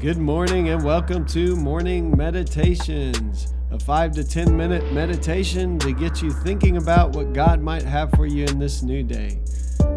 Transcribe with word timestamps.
Good 0.00 0.18
morning 0.18 0.68
and 0.68 0.84
welcome 0.84 1.26
to 1.26 1.56
Morning 1.56 2.16
Meditations, 2.16 3.52
a 3.72 3.80
five 3.80 4.12
to 4.12 4.22
10 4.22 4.56
minute 4.56 4.92
meditation 4.92 5.76
to 5.80 5.92
get 5.92 6.22
you 6.22 6.30
thinking 6.30 6.76
about 6.76 7.16
what 7.16 7.32
God 7.32 7.60
might 7.60 7.82
have 7.82 8.12
for 8.12 8.24
you 8.24 8.44
in 8.44 8.60
this 8.60 8.84
new 8.84 9.02
day. 9.02 9.40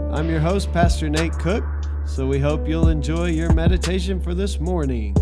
I'm 0.10 0.28
your 0.28 0.40
host, 0.40 0.74
Pastor 0.74 1.08
Nate 1.08 1.34
Cook, 1.34 1.64
so 2.08 2.26
we 2.26 2.40
hope 2.40 2.68
you'll 2.68 2.88
enjoy 2.88 3.28
your 3.28 3.54
meditation 3.54 4.20
for 4.20 4.34
this 4.34 4.60
morning. 4.60 5.16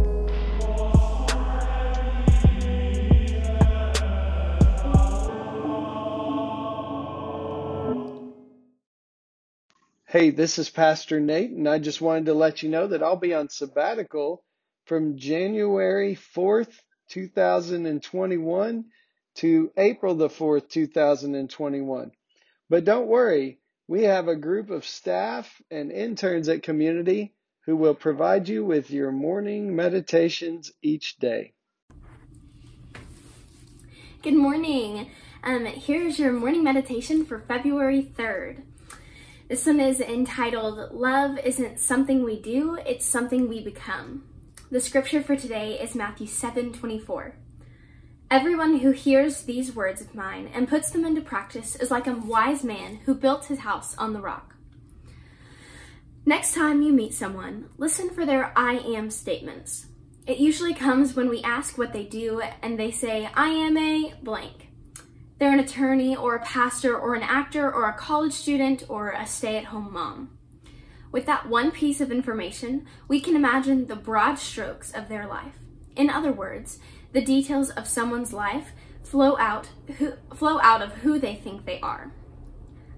Hey, 10.06 10.30
this 10.30 10.58
is 10.58 10.70
Pastor 10.70 11.20
Nate, 11.20 11.52
and 11.52 11.68
I 11.68 11.80
just 11.80 12.00
wanted 12.00 12.28
to 12.28 12.34
let 12.34 12.64
you 12.64 12.70
know 12.70 12.88
that 12.88 13.04
I'll 13.04 13.18
be 13.18 13.34
on 13.34 13.50
sabbatical 13.50 14.42
from 14.90 15.20
January 15.20 16.18
4th, 16.36 16.72
2021 17.10 18.86
to 19.36 19.72
April 19.78 20.16
the 20.16 20.30
4th, 20.30 20.68
2021. 20.68 22.12
But 22.72 22.86
don't 22.86 23.06
worry, 23.06 23.60
we 23.88 24.06
have 24.06 24.28
a 24.28 24.36
group 24.36 24.72
of 24.72 24.84
staff 24.84 25.62
and 25.70 25.92
interns 25.92 26.50
at 26.50 26.64
Community 26.64 27.36
who 27.68 27.76
will 27.76 27.94
provide 27.94 28.50
you 28.50 28.66
with 28.66 28.90
your 28.90 29.12
morning 29.12 29.76
meditations 29.76 30.72
each 30.82 31.18
day. 31.18 31.54
Good 34.24 34.34
morning. 34.34 35.12
Um, 35.44 35.68
here's 35.68 36.18
your 36.18 36.32
morning 36.32 36.64
meditation 36.64 37.26
for 37.26 37.38
February 37.38 38.12
3rd. 38.18 38.64
This 39.50 39.68
one 39.68 39.80
is 39.80 40.00
entitled 40.00 40.92
Love 40.92 41.38
Isn't 41.44 41.80
Something 41.80 42.24
We 42.24 42.42
Do, 42.42 42.80
It's 42.88 43.06
Something 43.06 43.48
We 43.48 43.64
Become. 43.64 44.24
The 44.72 44.80
scripture 44.80 45.24
for 45.24 45.36
today 45.36 45.80
is 45.80 45.96
Matthew 45.96 46.28
7 46.28 46.74
24. 46.74 47.34
Everyone 48.30 48.78
who 48.78 48.92
hears 48.92 49.42
these 49.42 49.76
words 49.76 50.00
of 50.00 50.14
mine 50.14 50.48
and 50.54 50.68
puts 50.68 50.92
them 50.92 51.04
into 51.06 51.22
practice 51.22 51.76
is 51.76 51.90
like 51.90 52.06
a 52.06 52.14
wise 52.14 52.64
man 52.64 53.00
who 53.06 53.16
built 53.16 53.46
his 53.46 53.60
house 53.60 53.98
on 53.98 54.14
the 54.14 54.22
rock. 54.22 54.54
Next 56.24 56.54
time 56.54 56.84
you 56.84 56.94
meet 56.94 57.16
someone, 57.16 57.70
listen 57.80 58.12
for 58.12 58.28
their 58.28 58.54
I 58.56 58.74
am 58.74 59.10
statements. 59.10 59.88
It 60.28 60.38
usually 60.38 60.76
comes 60.76 61.16
when 61.16 61.30
we 61.30 61.42
ask 61.42 61.80
what 61.80 61.92
they 61.92 62.04
do 62.04 62.44
and 62.62 62.78
they 62.78 62.92
say, 62.92 63.28
I 63.34 63.50
am 63.50 63.76
a 63.76 64.14
blank. 64.22 64.70
They're 65.40 65.52
an 65.52 65.60
attorney 65.60 66.16
or 66.16 66.36
a 66.36 66.46
pastor 66.46 66.96
or 66.96 67.16
an 67.16 67.24
actor 67.24 67.74
or 67.74 67.90
a 67.90 67.98
college 67.98 68.34
student 68.34 68.84
or 68.88 69.14
a 69.14 69.26
stay 69.26 69.58
at 69.58 69.66
home 69.66 69.92
mom. 69.92 70.39
With 71.12 71.26
that 71.26 71.50
one 71.50 71.72
piece 71.72 72.02
of 72.02 72.12
information, 72.12 72.86
we 73.08 73.20
can 73.20 73.36
imagine 73.36 73.88
the 73.88 73.96
broad 73.96 74.36
strokes 74.36 74.92
of 74.92 75.10
their 75.10 75.26
life. 75.28 75.56
In 75.96 76.10
other 76.10 76.32
words, 76.32 76.80
the 77.14 77.22
details 77.22 77.72
of 77.72 77.88
someone's 77.88 78.32
life 78.32 78.72
flow 79.04 79.38
out, 79.38 79.70
who, 79.98 80.14
flow 80.36 80.60
out 80.62 80.82
of 80.82 80.94
who 80.98 81.18
they 81.18 81.36
think 81.36 81.66
they 81.66 81.80
are. 81.80 82.12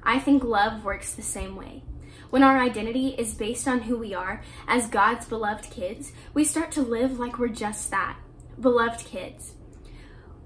I 0.03 0.19
think 0.19 0.43
love 0.43 0.83
works 0.83 1.13
the 1.13 1.21
same 1.21 1.55
way. 1.55 1.83
When 2.29 2.43
our 2.43 2.57
identity 2.57 3.09
is 3.17 3.33
based 3.33 3.67
on 3.67 3.81
who 3.81 3.97
we 3.97 4.13
are 4.13 4.41
as 4.67 4.87
God's 4.87 5.25
beloved 5.25 5.69
kids, 5.69 6.11
we 6.33 6.43
start 6.43 6.71
to 6.71 6.81
live 6.81 7.19
like 7.19 7.37
we're 7.37 7.49
just 7.49 7.91
that 7.91 8.17
beloved 8.59 9.05
kids. 9.05 9.53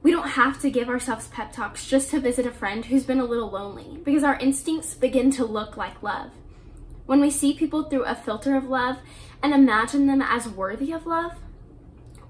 We 0.01 0.11
don't 0.11 0.29
have 0.29 0.61
to 0.61 0.69
give 0.69 0.87
ourselves 0.87 1.27
pep 1.27 1.51
talks 1.51 1.87
just 1.87 2.11
to 2.11 2.19
visit 2.19 2.45
a 2.45 2.51
friend 2.51 2.85
who's 2.85 3.05
been 3.05 3.19
a 3.19 3.25
little 3.25 3.49
lonely 3.49 3.99
because 4.03 4.23
our 4.23 4.37
instincts 4.37 4.93
begin 4.93 5.31
to 5.31 5.45
look 5.45 5.77
like 5.77 6.03
love. 6.03 6.31
When 7.05 7.21
we 7.21 7.29
see 7.29 7.53
people 7.53 7.83
through 7.83 8.05
a 8.05 8.15
filter 8.15 8.55
of 8.55 8.65
love 8.65 8.97
and 9.43 9.53
imagine 9.53 10.07
them 10.07 10.21
as 10.21 10.49
worthy 10.49 10.91
of 10.91 11.05
love, 11.05 11.33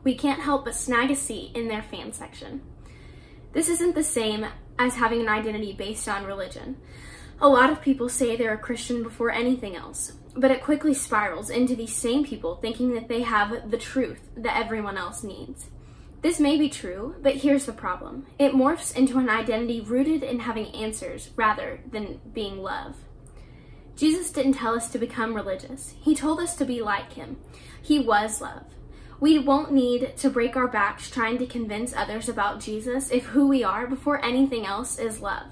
we 0.04 0.16
can't 0.16 0.42
help 0.42 0.66
but 0.66 0.76
snag 0.76 1.12
a 1.12 1.16
seat 1.16 1.56
in 1.56 1.68
their 1.68 1.82
fan 1.82 2.12
section. 2.12 2.62
This 3.54 3.70
isn't 3.70 3.96
the 3.96 4.04
same 4.04 4.46
as 4.78 4.96
having 4.96 5.22
an 5.22 5.30
identity 5.30 5.74
based 5.74 6.10
on 6.10 6.26
religion. 6.26 6.78
A 7.40 7.48
lot 7.48 7.70
of 7.70 7.82
people 7.82 8.10
say 8.10 8.36
they're 8.36 8.54
a 8.54 8.58
Christian 8.58 9.02
before 9.02 9.32
anything 9.32 9.76
else, 9.76 10.14
but 10.36 10.52
it 10.52 10.64
quickly 10.64 10.94
spirals 10.94 11.50
into 11.50 11.76
these 11.76 11.94
same 11.94 12.26
people 12.26 12.56
thinking 12.58 12.94
that 12.94 13.08
they 13.08 13.22
have 13.22 13.72
the 13.72 13.78
truth 13.78 14.30
that 14.38 14.58
everyone 14.58 14.98
else 14.98 15.24
needs. 15.24 15.68
This 16.22 16.40
may 16.40 16.58
be 16.58 16.70
true, 16.70 17.16
but 17.22 17.36
here's 17.36 17.66
the 17.66 17.74
problem. 17.74 18.26
It 18.40 18.54
morphs 18.54 18.96
into 18.96 19.20
an 19.20 19.30
identity 19.30 19.80
rooted 19.80 20.24
in 20.24 20.40
having 20.40 20.74
answers 20.74 21.30
rather 21.36 21.82
than 21.90 22.20
being 22.34 22.62
love. 22.62 22.96
Jesus 23.96 24.32
didn't 24.32 24.54
tell 24.54 24.76
us 24.76 24.90
to 24.90 25.00
become 25.00 25.34
religious. 25.34 25.94
He 26.02 26.16
told 26.16 26.40
us 26.40 26.56
to 26.58 26.66
be 26.66 26.82
like 26.82 27.14
him. 27.14 27.38
He 27.82 28.00
was 28.00 28.42
love. 28.42 28.64
We 29.20 29.40
won't 29.40 29.72
need 29.72 30.18
to 30.18 30.30
break 30.30 30.58
our 30.58 30.68
backs 30.68 31.10
trying 31.10 31.38
to 31.38 31.46
convince 31.46 31.94
others 31.94 32.28
about 32.28 32.60
Jesus 32.60 33.10
if 33.10 33.28
who 33.28 33.48
we 33.48 33.64
are 33.64 33.88
before 33.88 34.24
anything 34.24 34.66
else 34.66 35.00
is 35.00 35.22
love. 35.22 35.48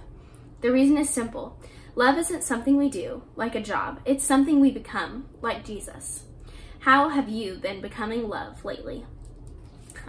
The 0.59 0.71
reason 0.71 0.97
is 0.97 1.09
simple. 1.09 1.57
Love 1.95 2.17
isn't 2.17 2.43
something 2.43 2.75
we 2.75 2.89
do, 2.89 3.23
like 3.35 3.55
a 3.55 3.61
job. 3.61 4.01
It's 4.03 4.23
something 4.23 4.59
we 4.59 4.71
become, 4.71 5.29
like 5.41 5.63
Jesus. 5.63 6.23
How 6.79 7.09
have 7.09 7.29
you 7.29 7.55
been 7.55 7.79
becoming 7.79 8.27
love 8.27 8.65
lately? 8.65 9.05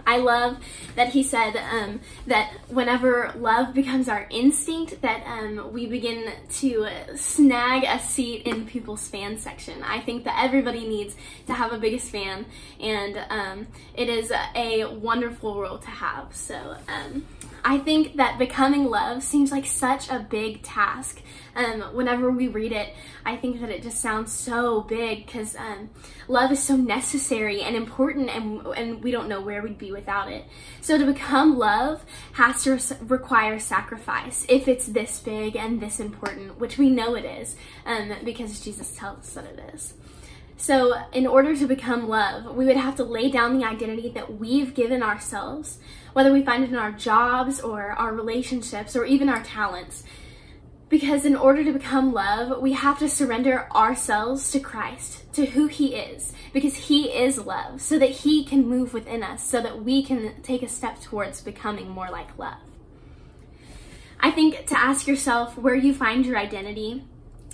I 0.05 0.17
love 0.17 0.57
that 0.95 1.09
he 1.09 1.23
said 1.23 1.55
um, 1.57 1.99
that 2.27 2.51
whenever 2.67 3.33
love 3.35 3.73
becomes 3.73 4.07
our 4.07 4.27
instinct, 4.29 5.01
that 5.01 5.23
um, 5.25 5.73
we 5.73 5.87
begin 5.87 6.31
to 6.49 6.87
snag 7.15 7.83
a 7.83 7.99
seat 7.99 8.43
in 8.43 8.65
people's 8.65 9.07
fan 9.07 9.37
section. 9.37 9.81
I 9.83 9.99
think 9.99 10.23
that 10.25 10.43
everybody 10.43 10.87
needs 10.87 11.15
to 11.47 11.53
have 11.53 11.73
a 11.73 11.77
biggest 11.77 12.11
fan, 12.11 12.45
and 12.79 13.17
um, 13.29 13.67
it 13.95 14.09
is 14.09 14.31
a 14.55 14.85
wonderful 14.85 15.59
role 15.59 15.79
to 15.79 15.89
have. 15.89 16.35
So 16.35 16.75
um, 16.87 17.25
I 17.63 17.79
think 17.79 18.17
that 18.17 18.37
becoming 18.37 18.85
love 18.85 19.23
seems 19.23 19.51
like 19.51 19.65
such 19.65 20.09
a 20.09 20.19
big 20.19 20.61
task. 20.61 21.21
Um, 21.55 21.81
whenever 21.95 22.29
we 22.29 22.47
read 22.47 22.73
it, 22.73 22.93
I 23.25 23.37
think 23.37 23.59
that 23.61 23.69
it 23.69 23.81
just 23.81 24.01
sounds 24.01 24.31
so 24.31 24.81
big 24.81 25.25
because 25.25 25.55
um, 25.55 25.89
love 26.27 26.51
is 26.51 26.61
so 26.61 26.75
necessary 26.75 27.61
and 27.61 27.75
important, 27.75 28.29
and, 28.29 28.65
and 28.67 29.03
we 29.03 29.09
don't 29.09 29.27
know 29.27 29.41
where 29.41 29.63
we'd 29.63 29.79
be 29.79 29.91
without 29.95 30.31
it. 30.31 30.45
So 30.81 30.99
to 30.99 31.05
become 31.05 31.57
love 31.57 32.05
has 32.33 32.63
to 32.65 32.79
require 33.05 33.57
sacrifice 33.57 34.45
if 34.47 34.67
it's 34.67 34.85
this 34.85 35.19
big 35.19 35.55
and 35.55 35.81
this 35.81 35.99
important, 35.99 36.59
which 36.59 36.77
we 36.77 36.91
know 36.91 37.15
it 37.15 37.25
is 37.25 37.55
um, 37.87 38.13
because 38.23 38.59
Jesus 38.59 38.91
tells 38.91 39.19
us 39.19 39.33
that 39.33 39.45
it 39.45 39.73
is. 39.73 39.93
So, 40.57 40.93
in 41.11 41.27
order 41.27 41.55
to 41.55 41.67
become 41.67 42.07
love, 42.07 42.55
we 42.55 42.65
would 42.65 42.77
have 42.77 42.95
to 42.95 43.03
lay 43.03 43.29
down 43.29 43.57
the 43.57 43.67
identity 43.67 44.09
that 44.09 44.39
we've 44.39 44.73
given 44.73 45.03
ourselves, 45.03 45.79
whether 46.13 46.31
we 46.31 46.45
find 46.45 46.63
it 46.63 46.69
in 46.69 46.77
our 46.77 46.93
jobs 46.93 47.59
or 47.59 47.91
our 47.91 48.13
relationships 48.13 48.95
or 48.95 49.03
even 49.03 49.27
our 49.27 49.43
talents. 49.43 50.03
Because 50.87 51.25
in 51.25 51.35
order 51.35 51.63
to 51.63 51.73
become 51.73 52.13
love, 52.13 52.61
we 52.61 52.73
have 52.73 52.99
to 52.99 53.09
surrender 53.09 53.67
ourselves 53.73 54.51
to 54.51 54.59
Christ, 54.59 55.31
to 55.33 55.47
who 55.47 55.65
He 55.65 55.95
is, 55.95 56.31
because 56.53 56.75
He 56.75 57.09
is 57.09 57.39
love, 57.39 57.81
so 57.81 57.97
that 57.97 58.11
He 58.11 58.45
can 58.45 58.67
move 58.67 58.93
within 58.93 59.23
us, 59.23 59.43
so 59.43 59.61
that 59.61 59.83
we 59.83 60.03
can 60.03 60.41
take 60.43 60.61
a 60.61 60.67
step 60.67 61.01
towards 61.01 61.41
becoming 61.41 61.89
more 61.89 62.09
like 62.11 62.37
love. 62.37 62.59
I 64.19 64.31
think 64.31 64.67
to 64.67 64.77
ask 64.77 65.07
yourself 65.07 65.57
where 65.57 65.75
you 65.75 65.93
find 65.93 66.25
your 66.25 66.37
identity 66.37 67.03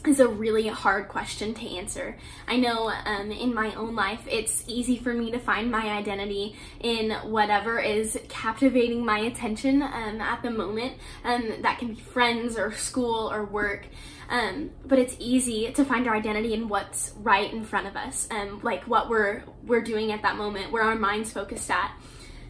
is 0.05 0.19
a 0.19 0.27
really 0.27 0.67
hard 0.67 1.07
question 1.07 1.53
to 1.53 1.77
answer. 1.77 2.17
I 2.47 2.57
know 2.57 2.91
um, 3.05 3.31
in 3.31 3.53
my 3.53 3.73
own 3.75 3.95
life 3.95 4.21
it's 4.27 4.63
easy 4.67 4.97
for 4.97 5.13
me 5.13 5.31
to 5.31 5.39
find 5.39 5.69
my 5.69 5.89
identity 5.89 6.55
in 6.79 7.11
whatever 7.11 7.79
is 7.79 8.19
captivating 8.27 9.05
my 9.05 9.19
attention 9.19 9.81
um, 9.83 10.19
at 10.19 10.41
the 10.41 10.49
moment. 10.49 10.97
Um, 11.23 11.61
that 11.61 11.77
can 11.79 11.89
be 11.89 12.01
friends 12.01 12.57
or 12.57 12.71
school 12.71 13.31
or 13.31 13.45
work. 13.45 13.87
Um, 14.29 14.71
but 14.85 14.97
it's 14.97 15.15
easy 15.19 15.71
to 15.73 15.83
find 15.83 16.07
our 16.07 16.15
identity 16.15 16.53
in 16.53 16.69
what's 16.69 17.13
right 17.17 17.51
in 17.51 17.65
front 17.65 17.87
of 17.87 17.97
us, 17.97 18.29
um, 18.31 18.61
like 18.63 18.87
what 18.87 19.09
we're 19.09 19.43
we're 19.63 19.81
doing 19.81 20.13
at 20.13 20.21
that 20.21 20.37
moment, 20.37 20.71
where 20.71 20.83
our 20.83 20.95
mind's 20.95 21.33
focused 21.33 21.69
at. 21.69 21.91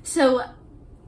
So 0.03 0.44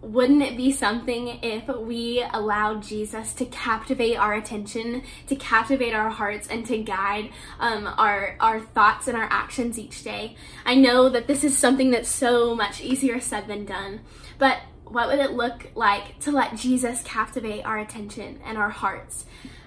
wouldn't 0.04 0.44
it 0.44 0.58
be 0.58 0.72
something 0.72 1.40
if 1.42 1.68
we 1.68 2.24
allowed 2.34 2.84
Jesus 2.84 3.34
to 3.34 3.46
captivate 3.46 4.16
our 4.16 4.34
attention, 4.34 5.04
to 5.28 5.36
captivate 5.36 5.94
our 5.94 6.10
hearts, 6.10 6.48
and 6.48 6.66
to 6.66 6.78
guide 6.78 7.30
um, 7.60 7.88
our 7.98 8.36
our 8.40 8.60
thoughts 8.60 9.08
and 9.08 9.18
our 9.18 9.28
actions 9.32 9.80
each 9.80 10.04
day? 10.04 10.36
I 10.66 10.76
know 10.76 11.10
that 11.10 11.28
this 11.28 11.44
is 11.44 11.58
something 11.58 11.92
that's 11.92 12.10
so 12.10 12.56
much 12.56 12.82
easier 12.82 13.20
said 13.20 13.48
than 13.48 13.66
done, 13.66 14.02
but 14.38 14.60
what 14.86 15.08
would 15.08 15.20
it 15.20 15.32
look 15.32 15.72
like 15.76 16.20
to 16.20 16.32
let 16.32 16.56
Jesus 16.56 17.02
captivate 17.04 17.64
our 17.64 17.80
attention 17.80 18.40
and 18.46 18.58
our 18.58 18.70
hearts? 18.70 19.26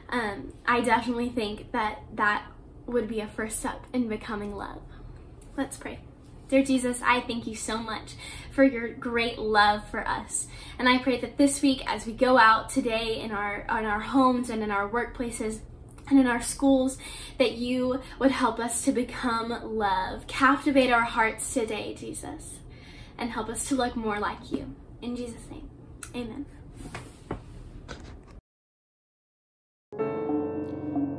Um, 0.09 0.53
I 0.67 0.83
definitely 0.83 1.31
think 1.31 1.73
that 1.73 2.03
that 2.15 2.47
would 2.87 3.09
be 3.09 3.21
a 3.21 3.27
first 3.27 3.59
step 3.59 3.85
in 3.93 4.09
becoming 4.09 4.55
love. 4.55 4.83
Let's 5.57 5.77
pray. 5.77 5.99
Dear 6.49 6.63
Jesus, 6.63 7.01
I 7.05 7.21
thank 7.23 7.47
you 7.47 7.57
so 7.57 7.77
much 7.79 8.15
for 8.53 8.63
your 8.63 8.89
great 8.89 9.39
love 9.39 9.89
for 9.91 10.07
us. 10.07 10.47
And 10.79 10.89
I 10.89 10.99
pray 10.99 11.19
that 11.21 11.39
this 11.39 11.61
week, 11.61 11.83
as 11.91 12.07
we 12.07 12.13
go 12.13 12.39
out 12.39 12.71
today 12.71 13.21
in 13.21 13.33
our, 13.33 13.63
in 13.63 13.85
our 13.85 14.01
homes 14.01 14.49
and 14.49 14.63
in 14.63 14.71
our 14.71 14.89
workplaces, 14.89 15.61
and 16.09 16.21
in 16.21 16.27
our 16.29 16.41
schools, 16.41 16.99
that 17.39 17.53
you 17.53 18.01
would 18.21 18.31
help 18.31 18.61
us 18.61 18.85
to 18.85 18.93
become 18.93 19.77
love. 19.77 20.27
Captivate 20.29 20.93
our 20.93 21.03
hearts 21.03 21.53
today, 21.53 21.95
Jesus, 21.95 22.61
and 23.19 23.31
help 23.31 23.49
us 23.49 23.69
to 23.69 23.75
look 23.75 23.97
more 23.97 24.21
like 24.21 24.53
you. 24.53 24.75
In 25.03 25.17
Jesus' 25.17 25.51
name, 25.51 25.69
amen. 26.15 26.47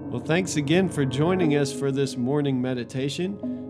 Well, 0.10 0.24
thanks 0.24 0.56
again 0.56 0.88
for 0.88 1.04
joining 1.04 1.58
us 1.58 1.74
for 1.74 1.92
this 1.92 2.16
morning 2.16 2.62
meditation. 2.62 3.57